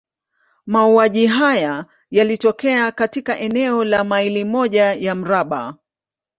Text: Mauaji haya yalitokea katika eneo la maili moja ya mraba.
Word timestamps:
Mauaji 0.65 1.27
haya 1.27 1.85
yalitokea 2.11 2.91
katika 2.91 3.39
eneo 3.39 3.83
la 3.83 4.03
maili 4.03 4.43
moja 4.45 4.93
ya 4.93 5.15
mraba. 5.15 5.75